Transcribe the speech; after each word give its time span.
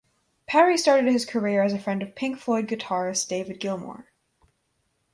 Parry 0.47 0.79
started 0.79 1.11
his 1.11 1.27
career 1.27 1.61
as 1.61 1.73
a 1.73 1.77
friend 1.79 2.01
of 2.01 2.15
Pink 2.15 2.39
Floyd 2.39 2.65
guitarist 2.67 3.27
David 3.27 3.59
Gilmour. 3.59 4.05